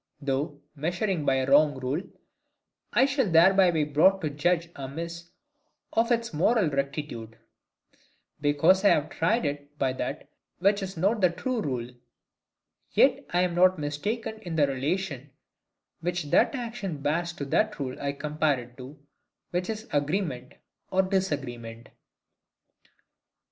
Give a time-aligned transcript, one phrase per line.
[0.19, 2.01] Though, measuring by a wrong rule,
[2.91, 5.29] I shall thereby be brought to judge amiss
[5.93, 7.37] of its moral rectitude;
[8.39, 10.27] because I have tried it by that
[10.57, 11.91] which is not the true rule:
[12.93, 15.29] yet I am not mistaken in the relation
[15.99, 18.97] which that action bears to that rule I compare it to,
[19.51, 20.55] which is agreement
[20.89, 21.89] or disagreement.